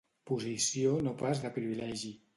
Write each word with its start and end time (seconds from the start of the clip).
Posició 0.29 0.95
no 1.09 1.13
pas 1.21 1.45
de 1.45 1.55
privilegi. 1.59 2.15